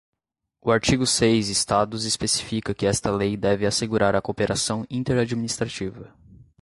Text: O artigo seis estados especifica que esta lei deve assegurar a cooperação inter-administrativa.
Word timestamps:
O 0.59 0.71
artigo 0.71 1.05
seis 1.05 1.47
estados 1.47 2.05
especifica 2.05 2.73
que 2.73 2.87
esta 2.87 3.11
lei 3.11 3.37
deve 3.37 3.67
assegurar 3.67 4.15
a 4.15 4.19
cooperação 4.21 4.83
inter-administrativa. 4.89 6.11